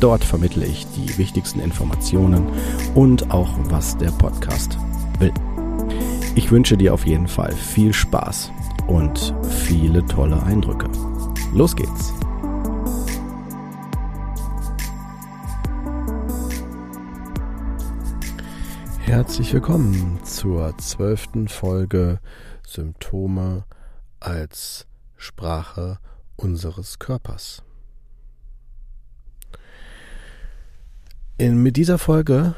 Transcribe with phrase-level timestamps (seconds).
[0.00, 2.46] Dort vermittle ich die wichtigsten Informationen
[2.94, 4.78] und auch, was der Podcast
[5.18, 5.32] will.
[6.34, 8.52] Ich wünsche dir auf jeden Fall viel Spaß
[8.88, 10.88] und viele tolle Eindrücke.
[11.54, 12.12] Los geht's!
[19.00, 22.20] Herzlich willkommen zur zwölften Folge
[22.66, 23.64] Symptome
[24.20, 24.86] als
[25.16, 25.98] Sprache
[26.36, 27.65] unseres Körpers.
[31.38, 32.54] In, mit dieser Folge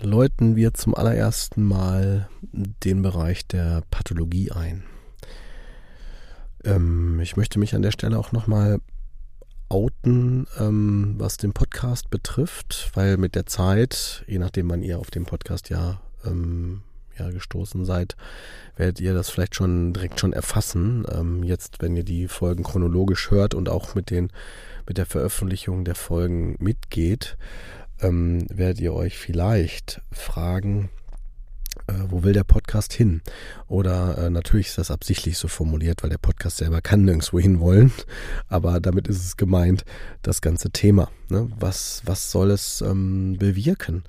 [0.00, 4.84] läuten wir zum allerersten Mal den Bereich der Pathologie ein.
[6.64, 8.80] Ähm, ich möchte mich an der Stelle auch nochmal
[9.68, 15.10] outen, ähm, was den Podcast betrifft, weil mit der Zeit, je nachdem wann ihr auf
[15.10, 16.80] dem Podcast ja, ähm,
[17.18, 18.16] ja gestoßen seid,
[18.76, 21.04] werdet ihr das vielleicht schon direkt schon erfassen.
[21.12, 24.30] Ähm, jetzt, wenn ihr die Folgen chronologisch hört und auch mit den
[24.88, 27.36] mit der Veröffentlichung der Folgen mitgeht,
[28.00, 30.90] ähm, werdet ihr euch vielleicht fragen,
[31.88, 33.22] äh, wo will der Podcast hin?
[33.68, 37.92] Oder äh, natürlich ist das absichtlich so formuliert, weil der Podcast selber kann nirgendwo hinwollen.
[38.48, 39.84] Aber damit ist es gemeint,
[40.22, 41.10] das ganze Thema.
[41.28, 41.48] Ne?
[41.58, 44.04] Was, was soll es ähm, bewirken?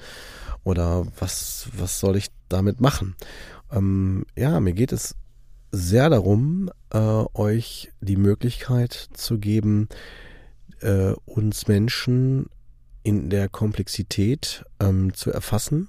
[0.63, 3.15] Oder was, was soll ich damit machen?
[3.71, 5.15] Ähm, ja, mir geht es
[5.71, 9.89] sehr darum, äh, euch die Möglichkeit zu geben,
[10.81, 12.47] äh, uns Menschen
[13.07, 15.87] in der Komplexität ähm, zu erfassen,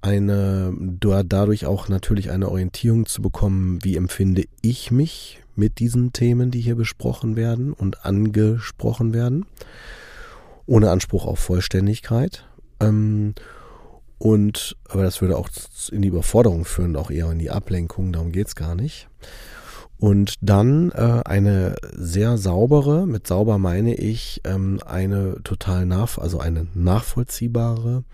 [0.00, 6.50] eine dadurch auch natürlich eine Orientierung zu bekommen, wie empfinde ich mich mit diesen Themen,
[6.50, 9.44] die hier besprochen werden und angesprochen werden,
[10.64, 12.46] ohne Anspruch auf Vollständigkeit.
[12.80, 13.34] Ähm,
[14.16, 15.50] und, aber das würde auch
[15.92, 19.06] in die Überforderung führen, auch eher in die Ablenkung, darum geht's gar nicht.
[20.00, 26.40] Und dann äh, eine sehr saubere, mit sauber meine ich ähm, eine total nach, also
[26.40, 28.04] eine nachvollziehbare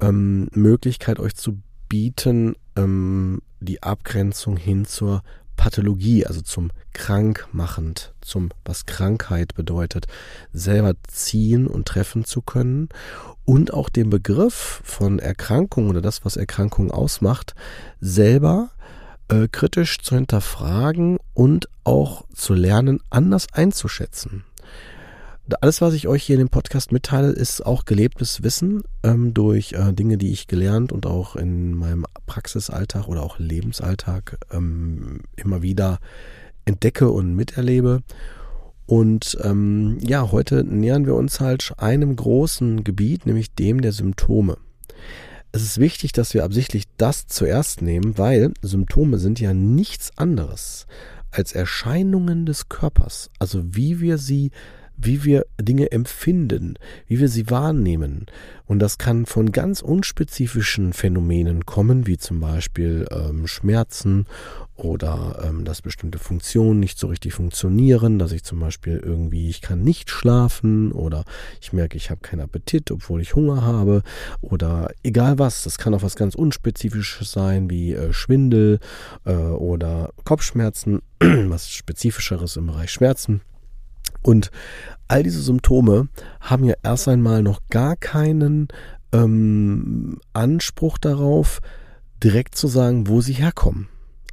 [0.00, 1.58] ähm, Möglichkeit euch zu
[1.88, 5.24] bieten, ähm, die Abgrenzung hin zur
[5.56, 10.06] Pathologie, also zum krankmachend, zum was Krankheit bedeutet,
[10.52, 12.88] selber ziehen und treffen zu können.
[13.44, 17.56] Und auch den Begriff von Erkrankung oder das, was Erkrankung ausmacht,
[18.00, 18.70] selber
[19.28, 24.44] äh, kritisch zu hinterfragen und auch zu lernen, anders einzuschätzen.
[25.60, 29.72] Alles, was ich euch hier in dem Podcast mitteile, ist auch gelebtes Wissen ähm, durch
[29.72, 35.60] äh, Dinge, die ich gelernt und auch in meinem Praxisalltag oder auch Lebensalltag ähm, immer
[35.60, 35.98] wieder
[36.64, 38.02] entdecke und miterlebe.
[38.86, 44.56] Und ähm, ja, heute nähern wir uns halt einem großen Gebiet, nämlich dem der Symptome
[45.52, 50.86] es ist wichtig, dass wir absichtlich das zuerst nehmen, weil Symptome sind ja nichts anderes
[51.30, 54.50] als Erscheinungen des Körpers, also wie wir sie
[55.04, 56.74] wie wir Dinge empfinden,
[57.06, 58.26] wie wir sie wahrnehmen.
[58.66, 64.26] Und das kann von ganz unspezifischen Phänomenen kommen, wie zum Beispiel ähm, Schmerzen
[64.84, 69.60] oder ähm, dass bestimmte Funktionen nicht so richtig funktionieren, dass ich zum Beispiel irgendwie, ich
[69.60, 71.24] kann nicht schlafen oder
[71.60, 74.02] ich merke, ich habe keinen Appetit, obwohl ich Hunger habe
[74.40, 75.64] oder egal was.
[75.64, 78.78] Das kann auch was ganz Unspezifisches sein, wie äh, Schwindel
[79.24, 83.40] äh, oder Kopfschmerzen, was Spezifischeres im Bereich Schmerzen.
[84.22, 84.50] Und
[85.08, 86.08] all diese Symptome
[86.40, 88.68] haben ja erst einmal noch gar keinen
[89.12, 91.60] ähm, Anspruch darauf,
[92.22, 93.88] direkt zu sagen, wo sie herkommen.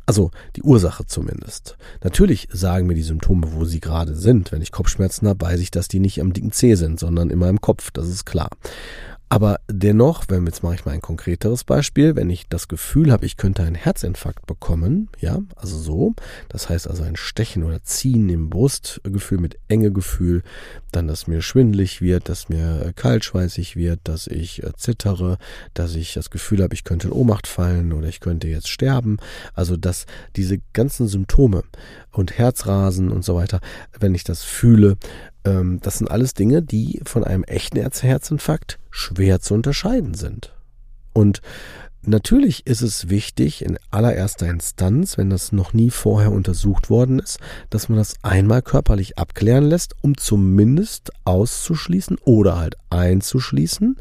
[0.10, 1.78] Also die Ursache zumindest.
[2.04, 4.52] Natürlich sagen mir die Symptome, wo sie gerade sind.
[4.52, 7.38] Wenn ich Kopfschmerzen habe, weiß ich, dass die nicht am dicken Zeh sind, sondern in
[7.38, 7.92] meinem Kopf.
[7.92, 8.50] Das ist klar.
[9.32, 13.28] Aber dennoch, wenn jetzt mache ich mal ein konkreteres Beispiel, wenn ich das Gefühl habe,
[13.28, 16.16] ich könnte einen Herzinfarkt bekommen, ja, also so,
[16.50, 20.42] das heißt also ein Stechen oder Ziehen im Brustgefühl mit enge Gefühl,
[20.92, 25.38] dann, dass mir schwindelig wird, dass mir kaltschweißig wird, dass ich äh, zittere,
[25.76, 29.18] dass ich das Gefühl habe, ich könnte in Ohnmacht fallen oder ich könnte jetzt sterben,
[29.54, 31.64] also dass diese ganzen Symptome
[32.12, 33.60] und Herzrasen und so weiter,
[34.00, 34.98] wenn ich das fühle,
[35.46, 40.54] ähm, das sind alles Dinge, die von einem echten Herzinfarkt schwer zu unterscheiden sind.
[41.14, 41.42] Und
[42.02, 47.40] Natürlich ist es wichtig, in allererster Instanz, wenn das noch nie vorher untersucht worden ist,
[47.70, 53.98] dass man das einmal körperlich abklären lässt, um zumindest auszuschließen oder halt einzuschließen,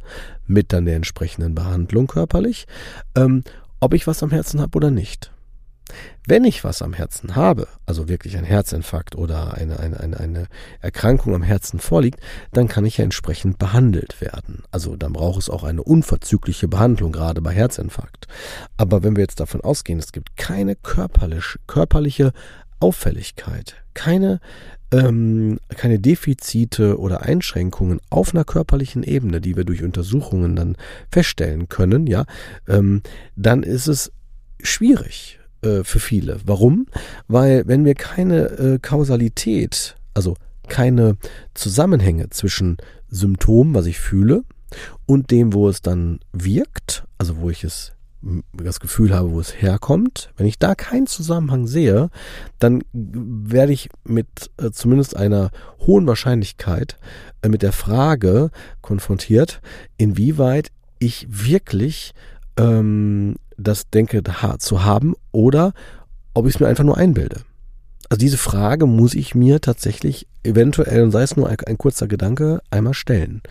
[0.47, 2.69] mit dann der entsprechenden Behandlung körperlich,
[3.17, 3.43] ähm,
[3.81, 5.33] ob ich was am Herzen habe oder nicht.
[6.27, 10.47] Wenn ich was am Herzen habe, also wirklich ein Herzinfarkt oder eine, eine, eine, eine
[10.81, 12.21] Erkrankung am Herzen vorliegt,
[12.53, 14.63] dann kann ich ja entsprechend behandelt werden.
[14.71, 18.27] Also dann braucht es auch eine unverzügliche Behandlung, gerade bei Herzinfarkt.
[18.77, 22.33] Aber wenn wir jetzt davon ausgehen, es gibt keine körperlich, körperliche
[22.81, 24.41] Auffälligkeit, keine,
[24.93, 30.77] ähm, keine Defizite oder Einschränkungen auf einer körperlichen Ebene, die wir durch Untersuchungen dann
[31.11, 32.25] feststellen können, ja,
[32.69, 33.03] ähm,
[33.35, 34.13] dann ist es
[34.63, 36.39] schwierig äh, für viele.
[36.45, 36.87] Warum?
[37.27, 40.37] Weil wenn wir keine äh, Kausalität, also
[40.69, 41.17] keine
[41.55, 42.77] Zusammenhänge zwischen
[43.09, 44.45] Symptom, was ich fühle,
[45.07, 47.93] und dem, wo es dann wirkt, also wo ich es
[48.53, 52.11] das Gefühl habe, wo es herkommt, wenn ich da keinen Zusammenhang sehe,
[52.59, 55.51] dann werde ich mit äh, zumindest einer
[55.87, 56.97] hohen Wahrscheinlichkeit
[57.43, 58.51] äh, mit der Frage
[58.81, 59.61] konfrontiert,
[59.99, 62.13] inwieweit ich wirklich
[62.57, 64.23] ähm, das denke
[64.59, 65.73] zu haben oder
[66.35, 67.43] ob ich es mir einfach nur einbilde.
[68.09, 72.07] Also diese Frage muss ich mir tatsächlich eventuell, und sei es nur ein, ein, kurzer
[72.07, 73.43] Gedanke, einmal stellen.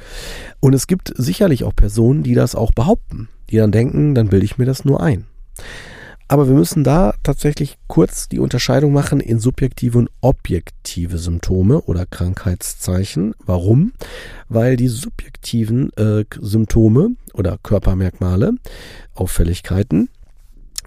[0.60, 4.46] Und es gibt sicherlich auch Personen, die das auch behaupten, die dann denken, dann bilde
[4.46, 5.26] ich mir das nur ein.
[6.28, 12.06] Aber wir müssen da tatsächlich kurz die Unterscheidung machen in subjektive und objektive Symptome oder
[12.06, 13.34] Krankheitszeichen.
[13.46, 13.94] Warum?
[14.50, 18.56] Weil die subjektiven äh, Symptome oder Körpermerkmale,
[19.14, 20.10] Auffälligkeiten,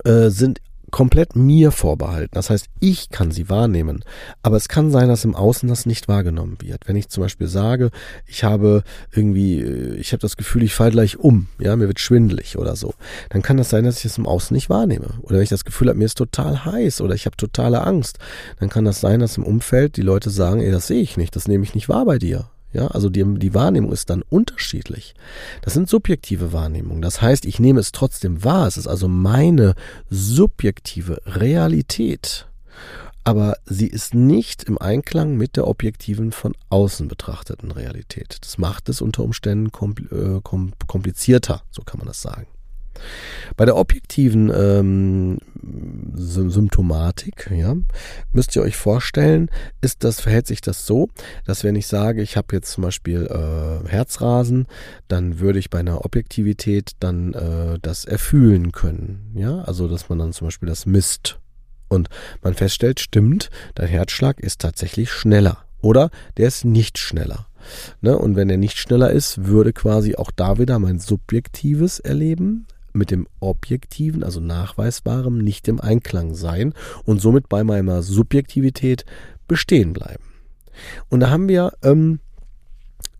[0.04, 0.60] äh, sind
[0.90, 2.34] komplett mir vorbehalten.
[2.34, 4.04] Das heißt, ich kann sie wahrnehmen.
[4.42, 6.86] Aber es kann sein, dass im Außen das nicht wahrgenommen wird.
[6.86, 7.90] Wenn ich zum Beispiel sage,
[8.26, 8.82] ich habe
[9.12, 12.76] irgendwie, äh, ich habe das Gefühl, ich falle gleich um, ja, mir wird schwindelig oder
[12.76, 12.94] so,
[13.30, 15.14] dann kann das sein, dass ich es im Außen nicht wahrnehme.
[15.22, 18.18] Oder wenn ich das Gefühl habe, mir ist total heiß oder ich habe totale Angst,
[18.58, 21.36] dann kann das sein, dass im Umfeld die Leute sagen, ey, das sehe ich nicht,
[21.36, 22.50] das nehme ich nicht wahr bei dir.
[22.72, 25.14] Ja, also die, die Wahrnehmung ist dann unterschiedlich.
[25.62, 27.02] Das sind subjektive Wahrnehmungen.
[27.02, 28.68] Das heißt, ich nehme es trotzdem wahr.
[28.68, 29.74] Es ist also meine
[30.08, 32.46] subjektive Realität.
[33.24, 38.38] Aber sie ist nicht im Einklang mit der objektiven von außen betrachteten Realität.
[38.40, 42.46] Das macht es unter Umständen äh, komplizierter, so kann man das sagen.
[43.56, 45.38] Bei der objektiven ähm,
[46.14, 47.76] Symptomatik, ja,
[48.32, 49.50] müsst ihr euch vorstellen,
[49.80, 51.08] ist das, verhält sich das so,
[51.44, 54.66] dass wenn ich sage, ich habe jetzt zum Beispiel äh, Herzrasen,
[55.08, 59.32] dann würde ich bei einer Objektivität dann äh, das erfühlen können.
[59.34, 61.38] Ja, also dass man dann zum Beispiel das misst.
[61.88, 62.08] Und
[62.42, 65.64] man feststellt, stimmt, dein Herzschlag ist tatsächlich schneller.
[65.82, 67.46] Oder der ist nicht schneller.
[68.00, 68.16] Ne?
[68.16, 73.10] Und wenn er nicht schneller ist, würde quasi auch da wieder mein subjektives Erleben mit
[73.10, 79.04] dem Objektiven, also Nachweisbarem, nicht im Einklang sein und somit bei meiner Subjektivität
[79.48, 80.24] bestehen bleiben.
[81.08, 82.20] Und da haben wir ähm,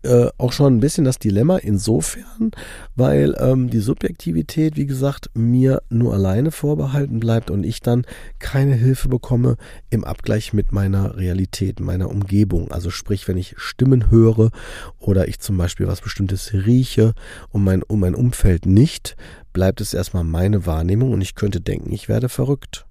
[0.03, 2.51] äh, auch schon ein bisschen das Dilemma insofern,
[2.95, 8.05] weil ähm, die Subjektivität, wie gesagt, mir nur alleine vorbehalten bleibt und ich dann
[8.39, 9.57] keine Hilfe bekomme
[9.89, 12.71] im Abgleich mit meiner Realität, meiner Umgebung.
[12.71, 14.51] Also sprich, wenn ich Stimmen höre
[14.99, 17.13] oder ich zum Beispiel was Bestimmtes rieche
[17.49, 19.15] und mein, um mein Umfeld nicht,
[19.53, 22.85] bleibt es erstmal meine Wahrnehmung und ich könnte denken, ich werde verrückt.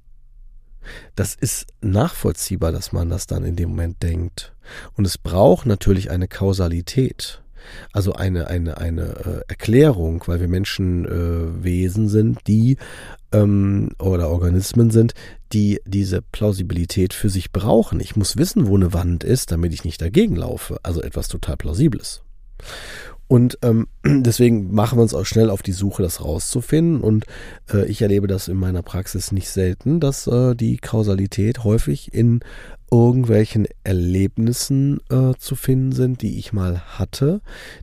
[1.15, 4.55] Das ist nachvollziehbar, dass man das dann in dem Moment denkt.
[4.97, 7.43] Und es braucht natürlich eine Kausalität.
[7.93, 12.79] Also eine, eine, eine äh, Erklärung, weil wir Menschenwesen äh, sind, die
[13.33, 15.15] ähm, oder Organismen sind,
[15.53, 18.01] die diese Plausibilität für sich brauchen.
[18.01, 20.79] Ich muss wissen, wo eine Wand ist, damit ich nicht dagegen laufe.
[20.83, 22.23] Also etwas total Plausibles.
[23.31, 27.01] Und ähm, deswegen machen wir uns auch schnell auf die Suche, das rauszufinden.
[27.01, 27.27] Und
[27.73, 32.41] äh, ich erlebe das in meiner Praxis nicht selten, dass äh, die Kausalität häufig in
[32.91, 37.41] irgendwelchen Erlebnissen äh, zu finden sind, die ich mal hatte,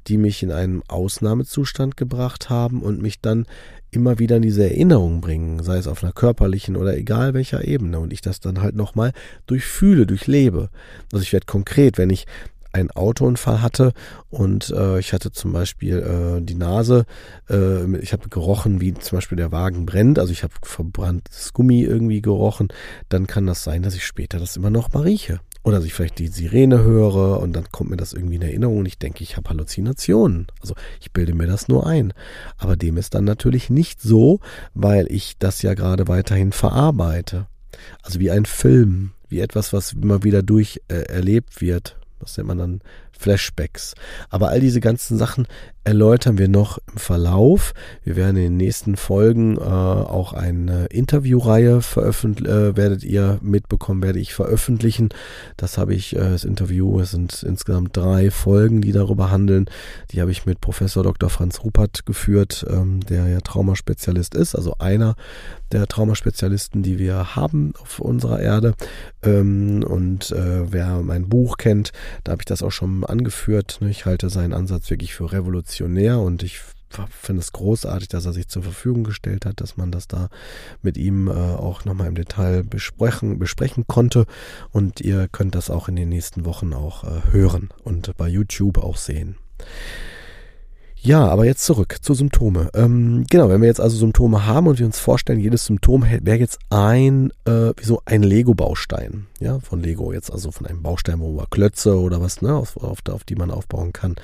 [0.07, 3.45] die mich in einen Ausnahmezustand gebracht haben und mich dann
[3.89, 8.01] immer wieder in diese Erinnerung bringen, sei es auf einer körperlichen oder egal welcher Ebene
[8.01, 9.13] und ich das dann halt nochmal
[9.45, 10.69] durchfühle, durchlebe.
[11.13, 12.25] Also ich werde konkret, wenn ich
[12.73, 13.93] einen Autounfall hatte
[14.29, 17.05] und äh, ich hatte zum Beispiel äh, die Nase,
[17.49, 21.81] äh, ich habe gerochen, wie zum Beispiel der Wagen brennt, also ich habe verbranntes Gummi
[21.81, 22.69] irgendwie gerochen,
[23.09, 25.39] dann kann das sein, dass ich später das immer noch mal rieche.
[25.63, 28.77] Oder dass ich vielleicht die Sirene höre und dann kommt mir das irgendwie in Erinnerung
[28.77, 30.47] und ich denke, ich habe Halluzinationen.
[30.61, 32.13] Also ich bilde mir das nur ein.
[32.57, 34.39] Aber dem ist dann natürlich nicht so,
[34.73, 37.47] weil ich das ja gerade weiterhin verarbeite.
[38.01, 42.47] Also wie ein Film, wie etwas, was immer wieder durch äh, erlebt wird, das nennt
[42.47, 42.81] man dann
[43.11, 43.93] Flashbacks.
[44.29, 45.47] Aber all diese ganzen Sachen
[45.87, 47.73] erläutern wir noch im Verlauf.
[48.03, 54.03] Wir werden in den nächsten Folgen äh, auch eine Interviewreihe veröffentlichen, äh, werdet ihr mitbekommen,
[54.03, 55.09] werde ich veröffentlichen.
[55.55, 59.69] Das habe ich, äh, das Interview, es sind insgesamt drei Folgen, die darüber handeln.
[60.11, 61.29] Die habe ich mit Professor Dr.
[61.29, 65.15] Franz Rupert geführt, ähm, der ja Traumaspezialist ist, also einer
[65.71, 68.73] der Traumaspezialisten, die wir haben auf unserer Erde.
[69.23, 71.93] Ähm, und äh, wer mein Buch kennt,
[72.25, 73.77] da habe ich das auch schon angeführt.
[73.79, 73.89] Ne?
[73.89, 75.76] Ich halte seinen Ansatz wirklich für revolutionär
[76.19, 76.61] und ich
[77.09, 80.29] finde es großartig, dass er sich zur Verfügung gestellt hat, dass man das da
[80.81, 84.25] mit ihm äh, auch nochmal im Detail besprechen, besprechen konnte.
[84.71, 88.77] Und ihr könnt das auch in den nächsten Wochen auch äh, hören und bei YouTube
[88.77, 89.37] auch sehen.
[91.07, 92.69] Ja, aber jetzt zurück zu Symptome.
[92.73, 96.37] Ähm, genau, wenn wir jetzt also Symptome haben und wir uns vorstellen, jedes Symptom wäre
[96.37, 101.21] jetzt ein, äh, wie so ein Lego-Baustein, ja, von Lego jetzt, also von einem Baustein,
[101.21, 104.15] wo man Klötze oder was, ne, auf, auf, auf die man aufbauen kann,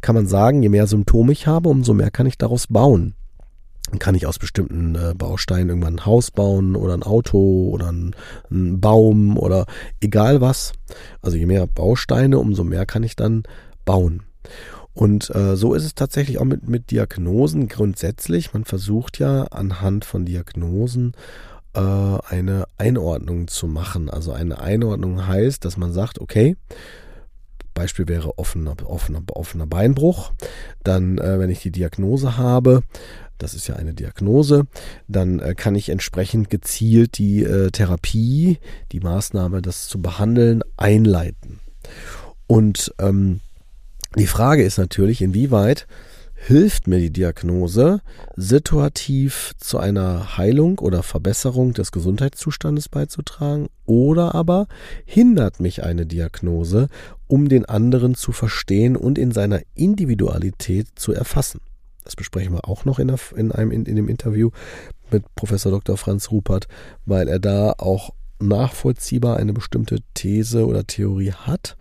[0.00, 3.14] kann man sagen, je mehr Symptome ich habe, umso mehr kann ich daraus bauen.
[3.90, 7.90] Dann kann ich aus bestimmten äh, Bausteinen irgendwann ein Haus bauen oder ein Auto oder
[7.90, 8.14] ein,
[8.48, 9.66] ein Baum oder
[10.00, 10.72] egal was.
[11.20, 13.42] Also je mehr Bausteine, umso mehr kann ich dann
[13.84, 14.22] bauen.
[14.98, 18.52] Und äh, so ist es tatsächlich auch mit, mit Diagnosen grundsätzlich.
[18.52, 21.12] Man versucht ja anhand von Diagnosen
[21.74, 24.10] äh, eine Einordnung zu machen.
[24.10, 26.56] Also eine Einordnung heißt, dass man sagt, okay,
[27.74, 30.32] Beispiel wäre offener, offener, offener Beinbruch.
[30.82, 32.82] Dann, äh, wenn ich die Diagnose habe,
[33.38, 34.64] das ist ja eine Diagnose,
[35.06, 38.58] dann äh, kann ich entsprechend gezielt die äh, Therapie,
[38.90, 41.60] die Maßnahme, das zu behandeln, einleiten.
[42.48, 43.38] Und ähm,
[44.16, 45.86] die Frage ist natürlich, inwieweit
[46.34, 48.00] hilft mir die Diagnose
[48.36, 54.68] situativ zu einer Heilung oder Verbesserung des Gesundheitszustandes beizutragen oder aber
[55.04, 56.88] hindert mich eine Diagnose,
[57.26, 61.60] um den anderen zu verstehen und in seiner Individualität zu erfassen.
[62.04, 64.50] Das besprechen wir auch noch in, der, in einem in, in dem Interview
[65.10, 65.96] mit Professor Dr.
[65.96, 66.68] Franz Rupert,
[67.04, 71.76] weil er da auch nachvollziehbar eine bestimmte These oder Theorie hat,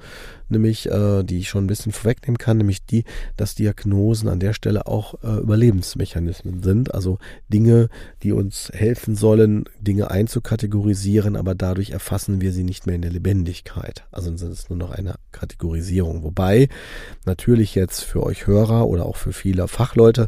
[0.50, 3.04] nämlich äh, die ich schon ein bisschen vorwegnehmen kann, nämlich die,
[3.36, 7.90] dass Diagnosen an der Stelle auch äh, Überlebensmechanismen sind, also Dinge,
[8.24, 13.12] die uns helfen sollen, Dinge einzukategorisieren, aber dadurch erfassen wir sie nicht mehr in der
[13.12, 14.06] Lebendigkeit.
[14.12, 16.24] Also sind es nur noch eine Kategorisierung.
[16.24, 16.70] Wobei
[17.26, 20.28] natürlich jetzt für euch Hörer oder auch für viele Fachleute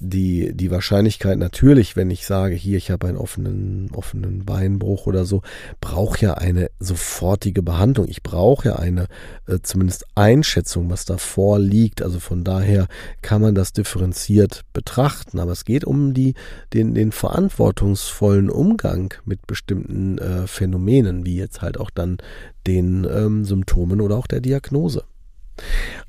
[0.00, 5.24] die, die Wahrscheinlichkeit natürlich, wenn ich sage, hier, ich habe einen offenen, offenen Beinbruch oder
[5.24, 5.42] so,
[5.80, 8.08] brauche ja eine sofortige Behandlung.
[8.08, 9.06] Ich brauche ja eine
[9.46, 12.02] äh, zumindest Einschätzung, was davor liegt.
[12.02, 12.86] Also von daher
[13.22, 15.38] kann man das differenziert betrachten.
[15.38, 16.34] Aber es geht um die,
[16.72, 22.18] den, den verantwortungsvollen Umgang mit bestimmten äh, Phänomenen, wie jetzt halt auch dann
[22.66, 25.04] den ähm, Symptomen oder auch der Diagnose.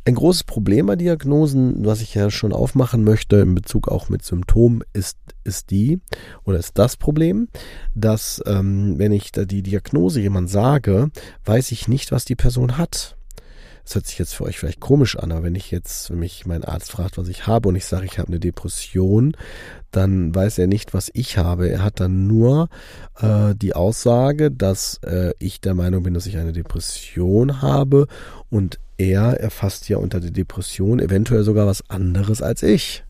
[0.03, 4.24] Ein großes Problem bei Diagnosen, was ich ja schon aufmachen möchte in Bezug auch mit
[4.24, 6.00] Symptomen, ist, ist die
[6.43, 7.48] oder ist das Problem,
[7.93, 11.12] dass ähm, wenn ich da die Diagnose jemand sage,
[11.46, 13.15] weiß ich nicht, was die Person hat.
[13.91, 16.45] Das hört sich jetzt für euch vielleicht komisch an, aber wenn ich jetzt, wenn mich
[16.45, 19.36] mein Arzt fragt, was ich habe und ich sage, ich habe eine Depression,
[19.91, 21.69] dann weiß er nicht, was ich habe.
[21.69, 22.69] Er hat dann nur
[23.19, 28.07] äh, die Aussage, dass äh, ich der Meinung bin, dass ich eine Depression habe
[28.50, 33.03] und er erfasst ja unter der Depression eventuell sogar was anderes als ich.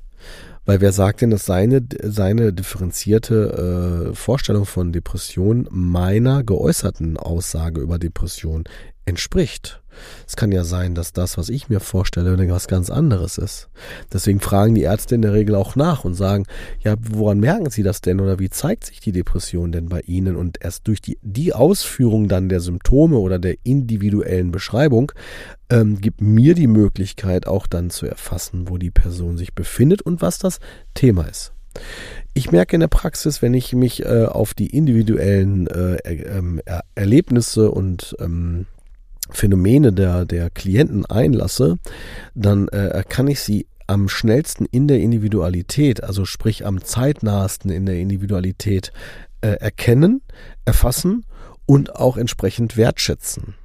[0.65, 7.81] Weil wer sagt denn, dass seine, seine differenzierte äh, Vorstellung von Depression meiner geäußerten Aussage
[7.81, 8.63] über Depression
[9.05, 9.80] entspricht?
[10.27, 13.69] Es kann ja sein, dass das, was ich mir vorstelle, was ganz anderes ist.
[14.11, 16.45] Deswegen fragen die Ärzte in der Regel auch nach und sagen,
[16.79, 20.35] ja, woran merken Sie das denn oder wie zeigt sich die Depression denn bei Ihnen?
[20.35, 25.11] Und erst durch die, die Ausführung dann der Symptome oder der individuellen Beschreibung
[25.69, 30.21] ähm, gibt mir die Möglichkeit auch dann zu erfassen, wo die Person sich befindet und
[30.21, 30.59] was das
[30.93, 31.53] Thema ist.
[32.33, 36.61] Ich merke in der Praxis, wenn ich mich äh, auf die individuellen äh, äh,
[36.95, 38.67] Erlebnisse und ähm,
[39.31, 41.77] Phänomene der, der Klienten einlasse,
[42.35, 47.85] dann äh, kann ich sie am schnellsten in der Individualität, also sprich am zeitnahsten in
[47.85, 48.93] der Individualität
[49.41, 50.21] äh, erkennen,
[50.65, 51.25] erfassen
[51.65, 53.55] und auch entsprechend wertschätzen.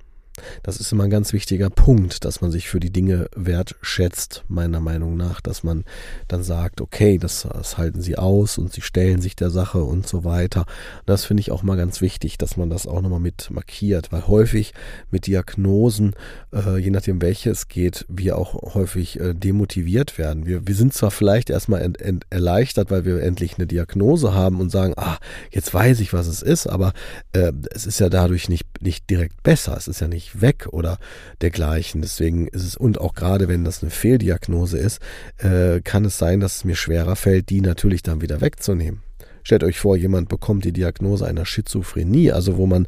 [0.63, 4.81] Das ist immer ein ganz wichtiger Punkt, dass man sich für die Dinge wertschätzt, meiner
[4.81, 5.85] Meinung nach, dass man
[6.29, 10.07] dann sagt, okay, das, das halten sie aus und sie stellen sich der Sache und
[10.07, 10.67] so weiter.
[11.05, 14.27] Das finde ich auch mal ganz wichtig, dass man das auch nochmal mit markiert, weil
[14.27, 14.75] häufig
[15.11, 16.15] mit Diagnosen,
[16.53, 20.47] äh, je nachdem welche es geht, wir auch häufig äh, demotiviert werden.
[20.47, 24.61] Wir, wir sind zwar vielleicht erstmal ent, ent, erleichtert, weil wir endlich eine Diagnose haben
[24.61, 25.19] und sagen, ah,
[25.51, 26.93] jetzt weiß ich, was es ist, aber
[27.33, 29.77] äh, es ist ja dadurch nicht, nicht direkt besser.
[29.77, 30.99] Es ist ja nicht plötzlich weg oder
[31.41, 32.03] dergleichen.
[32.03, 35.01] Deswegen ist es, und auch gerade wenn das eine Fehldiagnose ist,
[35.39, 39.01] äh, kann es sein, dass es mir schwerer fällt, die natürlich dann wieder wegzunehmen.
[39.43, 42.87] Stellt euch vor, jemand bekommt die Diagnose einer Schizophrenie, also wo man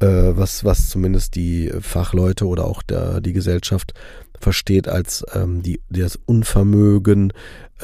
[0.00, 3.94] äh, was, was zumindest die Fachleute oder auch der, die Gesellschaft
[4.40, 7.32] versteht als ähm, die, das Unvermögen,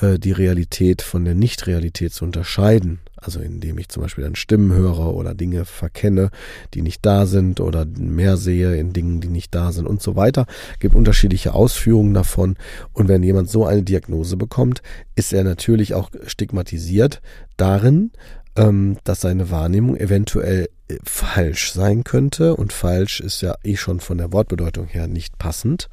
[0.00, 3.00] äh, die Realität von der Nichtrealität zu unterscheiden.
[3.24, 6.30] Also indem ich zum Beispiel dann Stimmen höre oder Dinge verkenne,
[6.74, 10.16] die nicht da sind oder mehr sehe in Dingen, die nicht da sind und so
[10.16, 10.46] weiter.
[10.80, 12.56] Gibt unterschiedliche Ausführungen davon.
[12.92, 14.82] Und wenn jemand so eine Diagnose bekommt,
[15.16, 17.22] ist er natürlich auch stigmatisiert
[17.56, 18.12] darin,
[18.56, 20.68] ähm, dass seine Wahrnehmung eventuell
[21.04, 22.56] falsch sein könnte.
[22.56, 25.88] Und falsch ist ja eh schon von der Wortbedeutung her nicht passend,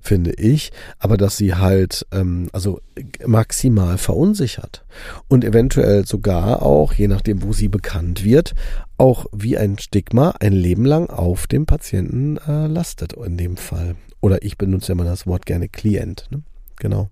[0.00, 0.72] finde ich.
[0.98, 2.80] Aber dass sie halt, ähm, also
[3.26, 4.84] maximal verunsichert.
[5.28, 8.54] Und eventuell sogar auch, je nachdem, wo sie bekannt wird,
[8.98, 13.96] auch wie ein Stigma ein Leben lang auf dem Patienten äh, lastet in dem Fall.
[14.20, 16.28] Oder ich benutze ja mal das Wort gerne Klient.
[16.30, 16.42] Ne?
[16.76, 17.10] Genau.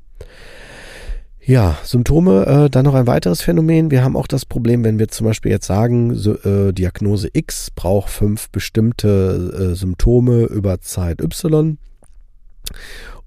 [1.43, 3.91] Ja, Symptome, äh, dann noch ein weiteres Phänomen.
[3.91, 7.71] Wir haben auch das Problem, wenn wir zum Beispiel jetzt sagen, so, äh, Diagnose X
[7.71, 11.79] braucht fünf bestimmte äh, Symptome über Zeit Y.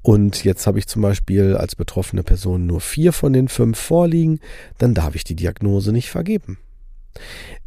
[0.04, 4.40] Und jetzt habe ich zum Beispiel als betroffene Person nur vier von den fünf vorliegen,
[4.78, 6.58] dann darf ich die Diagnose nicht vergeben.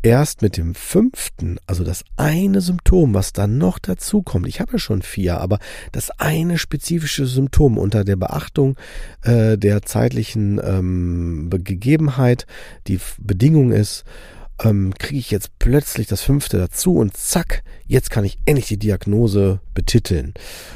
[0.02, 4.72] Erst mit dem fünften, also das eine Symptom, was dann noch dazu kommt, ich habe
[4.72, 5.58] ja schon vier, aber
[5.92, 8.76] das eine spezifische Symptom unter der Beachtung
[9.22, 12.46] äh, der zeitlichen ähm, Gegebenheit,
[12.86, 14.04] die Bedingung ist,
[14.62, 18.78] ähm, kriege ich jetzt plötzlich das fünfte dazu und zack, jetzt kann ich endlich die
[18.78, 20.34] Diagnose betiteln.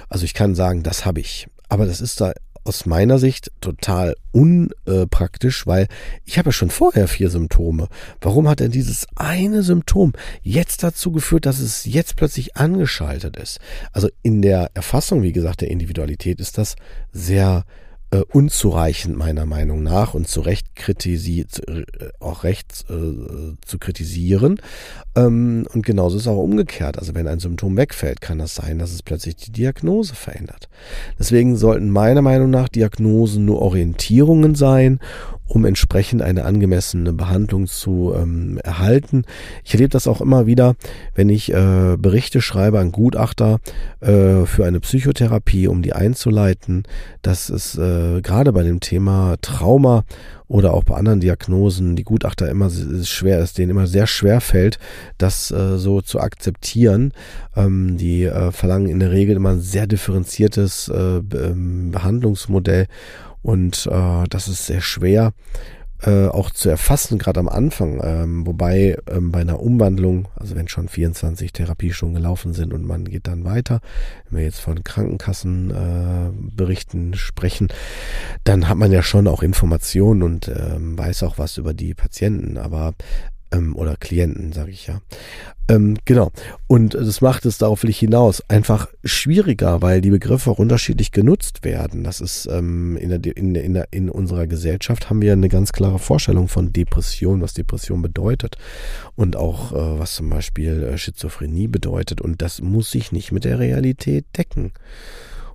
[0.09, 1.47] Also ich kann sagen, das habe ich.
[1.69, 2.33] Aber das ist da
[2.71, 5.89] aus meiner Sicht total unpraktisch, weil
[6.25, 7.89] ich habe ja schon vorher vier Symptome.
[8.21, 10.13] Warum hat denn dieses eine Symptom
[10.45, 13.59] jetzt dazu geführt, dass es jetzt plötzlich angeschaltet ist?
[13.91, 16.77] Also in der Erfassung, wie gesagt, der Individualität ist das
[17.13, 17.65] sehr
[18.11, 21.85] äh, unzureichend meiner Meinung nach und zu Recht kritisi äh,
[22.19, 24.61] auch recht äh, zu kritisieren.
[25.15, 26.99] Ähm, und genauso ist auch umgekehrt.
[26.99, 30.69] Also wenn ein Symptom wegfällt, kann das sein, dass es plötzlich die Diagnose verändert.
[31.19, 34.99] Deswegen sollten meiner Meinung nach Diagnosen nur Orientierungen sein
[35.51, 39.25] um entsprechend eine angemessene Behandlung zu ähm, erhalten.
[39.65, 40.77] Ich erlebe das auch immer wieder,
[41.15, 43.59] wenn ich äh, Berichte schreibe an Gutachter
[44.01, 46.85] äh, für eine Psychotherapie, um die einzuleiten,
[47.23, 50.05] dass es äh, gerade bei dem Thema Trauma
[50.47, 52.71] oder auch bei anderen Diagnosen die Gutachter immer
[53.03, 54.79] schwer ist, denen immer sehr schwer fällt,
[55.19, 57.13] das äh, so zu akzeptieren.
[57.57, 62.87] Ähm, die äh, verlangen in der Regel immer ein sehr differenziertes äh, ähm, Behandlungsmodell
[63.43, 65.33] und äh, das ist sehr schwer
[66.03, 68.01] äh, auch zu erfassen, gerade am Anfang.
[68.03, 73.05] Ähm, wobei ähm, bei einer Umwandlung, also wenn schon 24 Therapiestunden gelaufen sind und man
[73.05, 73.83] geht dann weiter,
[74.29, 77.69] wenn wir jetzt von Krankenkassenberichten äh, sprechen,
[78.45, 82.57] dann hat man ja schon auch Informationen und ähm, weiß auch was über die Patienten.
[82.57, 82.95] Aber
[83.53, 85.01] ähm, oder Klienten, sage ich ja.
[85.69, 86.33] Ähm, genau.
[86.67, 91.65] Und das macht es, darauf will ich hinaus, einfach schwieriger, weil die Begriffe unterschiedlich genutzt
[91.65, 92.03] werden.
[92.03, 95.73] Das ist ähm, in, der, in, in, der, in unserer Gesellschaft haben wir eine ganz
[95.73, 98.57] klare Vorstellung von Depression, was Depression bedeutet
[99.15, 102.21] und auch äh, was zum Beispiel äh, Schizophrenie bedeutet.
[102.21, 104.73] Und das muss sich nicht mit der Realität decken.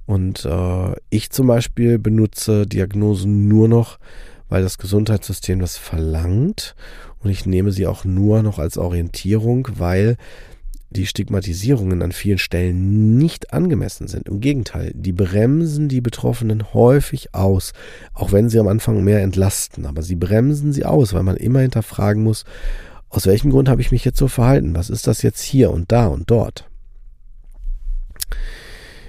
[0.05, 3.99] Und äh, ich zum Beispiel benutze Diagnosen nur noch,
[4.47, 6.75] weil das Gesundheitssystem das verlangt
[7.25, 10.15] und ich nehme sie auch nur noch als Orientierung, weil
[10.91, 14.29] die Stigmatisierungen an vielen Stellen nicht angemessen sind.
[14.29, 17.73] Im Gegenteil, die bremsen die Betroffenen häufig aus,
[18.13, 19.87] auch wenn sie am Anfang mehr entlasten.
[19.87, 22.45] Aber sie bremsen sie aus, weil man immer hinterfragen muss,
[23.09, 24.75] aus welchem Grund habe ich mich jetzt so verhalten?
[24.75, 26.69] Was ist das jetzt hier und da und dort?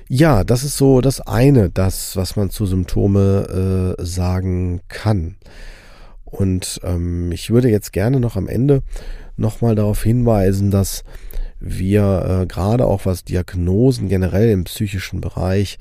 [0.08, 5.36] Ja, das ist so das eine, das, was man zu Symptome äh, sagen kann.
[6.36, 8.82] Und ähm, ich würde jetzt gerne noch am Ende
[9.36, 11.02] nochmal darauf hinweisen, dass
[11.60, 15.78] wir äh, gerade auch was Diagnosen generell im psychischen Bereich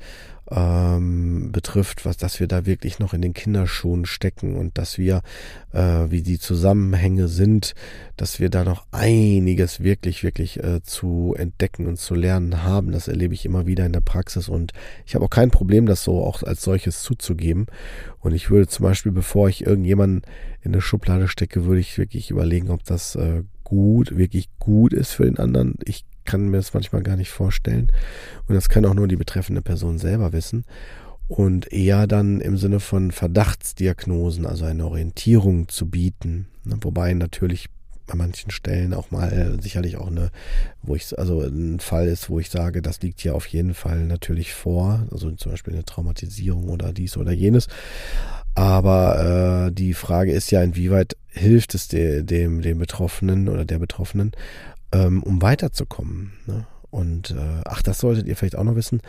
[0.50, 5.22] ähm, betrifft, was, dass wir da wirklich noch in den Kinderschuhen stecken und dass wir,
[5.72, 7.74] äh, wie die Zusammenhänge sind,
[8.16, 12.92] dass wir da noch einiges wirklich, wirklich äh, zu entdecken und zu lernen haben.
[12.92, 14.72] Das erlebe ich immer wieder in der Praxis und
[15.04, 17.66] ich habe auch kein Problem, das so auch als solches zuzugeben.
[18.20, 20.22] Und ich würde zum Beispiel, bevor ich irgendjemanden
[20.62, 25.12] in eine Schublade stecke, würde ich wirklich überlegen, ob das äh, gut, wirklich gut ist
[25.12, 25.74] für den anderen.
[25.84, 27.90] Ich kann mir das manchmal gar nicht vorstellen.
[28.46, 30.64] Und das kann auch nur die betreffende Person selber wissen.
[31.28, 36.46] Und eher dann im Sinne von Verdachtsdiagnosen, also eine Orientierung zu bieten.
[36.64, 37.68] Wobei natürlich
[38.06, 40.30] bei manchen Stellen auch mal sicherlich auch eine,
[40.82, 44.04] wo ich, also ein Fall ist, wo ich sage, das liegt hier auf jeden Fall
[44.04, 47.66] natürlich vor, also zum Beispiel eine Traumatisierung oder dies oder jenes.
[48.54, 53.78] Aber äh, die Frage ist ja, inwieweit hilft es de, dem, dem Betroffenen oder der
[53.78, 54.32] Betroffenen,
[54.92, 56.32] ähm, um weiterzukommen.
[56.46, 56.66] Ne?
[56.90, 59.02] Und äh, ach, das solltet ihr vielleicht auch noch wissen.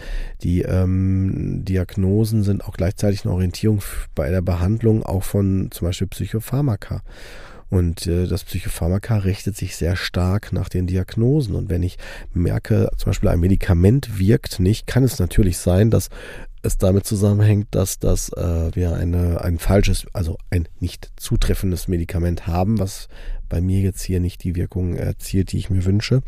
[0.44, 3.82] Die ähm, Diagnosen sind auch gleichzeitig eine Orientierung
[4.14, 7.02] bei der Behandlung auch von zum Beispiel Psychopharmaka.
[7.70, 11.56] Und äh, das Psychopharmaka richtet sich sehr stark nach den Diagnosen.
[11.56, 11.98] Und wenn ich
[12.34, 16.10] merke, zum Beispiel ein Medikament wirkt nicht, kann es natürlich sein, dass
[16.62, 22.48] es damit zusammenhängt, dass, dass äh, wir eine, ein falsches, also ein nicht zutreffendes Medikament
[22.48, 23.08] haben, was
[23.50, 26.22] bei mir jetzt hier nicht die Wirkung erzielt, die ich mir wünsche.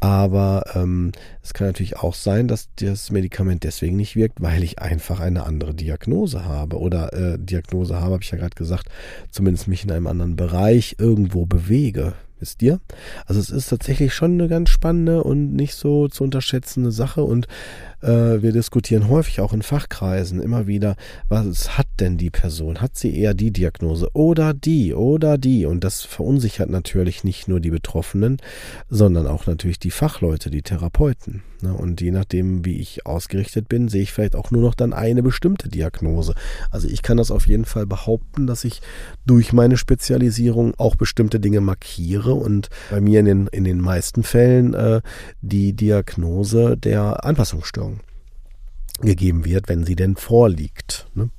[0.00, 4.78] Aber ähm, es kann natürlich auch sein, dass das Medikament deswegen nicht wirkt, weil ich
[4.78, 6.78] einfach eine andere Diagnose habe.
[6.78, 8.88] Oder äh, Diagnose habe, habe ich ja gerade gesagt,
[9.30, 12.14] zumindest mich in einem anderen Bereich irgendwo bewege.
[12.40, 12.80] Wisst ihr?
[13.26, 17.46] Also es ist tatsächlich schon eine ganz spannende und nicht so zu unterschätzende Sache und
[18.02, 20.96] äh, wir diskutieren häufig auch in Fachkreisen immer wieder,
[21.28, 22.80] was hat denn die Person?
[22.80, 25.66] Hat sie eher die Diagnose oder die oder die?
[25.66, 28.38] Und das verunsichert natürlich nicht nur die Betroffenen,
[28.88, 31.42] sondern auch natürlich die Fachleute, die Therapeuten.
[31.62, 31.74] Ne?
[31.74, 35.22] Und je nachdem, wie ich ausgerichtet bin, sehe ich vielleicht auch nur noch dann eine
[35.22, 36.34] bestimmte Diagnose.
[36.70, 38.80] Also ich kann das auf jeden Fall behaupten, dass ich
[39.26, 44.22] durch meine Spezialisierung auch bestimmte Dinge markiere und bei mir in den, in den meisten
[44.22, 45.00] Fällen äh,
[45.40, 48.00] die Diagnose der Anpassungsstörung
[49.00, 51.08] gegeben wird, wenn sie denn vorliegt.
[51.14, 51.30] Ne?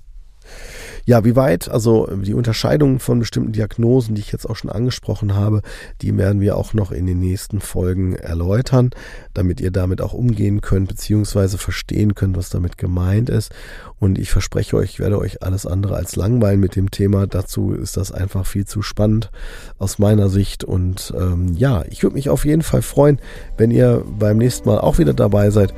[1.06, 5.36] Ja, wie weit, also die Unterscheidung von bestimmten Diagnosen, die ich jetzt auch schon angesprochen
[5.36, 5.62] habe,
[6.02, 8.92] die werden wir auch noch in den nächsten Folgen erläutern,
[9.34, 13.52] damit ihr damit auch umgehen könnt, beziehungsweise verstehen könnt, was damit gemeint ist.
[14.00, 17.28] Und ich verspreche euch, ich werde euch alles andere als langweilen mit dem Thema.
[17.28, 19.32] Dazu ist das einfach viel zu spannend
[19.78, 20.64] aus meiner Sicht.
[20.64, 23.20] Und ähm, ja, ich würde mich auf jeden Fall freuen,
[23.58, 25.74] wenn ihr beim nächsten Mal auch wieder dabei seid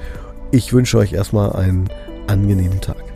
[0.53, 1.89] ich wünsche euch erstmal einen
[2.27, 3.12] angenehmen Tag.